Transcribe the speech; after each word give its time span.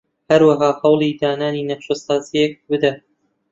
هەروەها 0.31 0.69
هەوڵی 0.81 1.17
دانانی 1.21 1.67
نەخشەسازییەک 1.69 2.53
بدە 2.69 2.91